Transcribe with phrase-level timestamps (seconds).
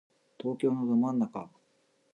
[0.39, 1.51] 東京のど真ん中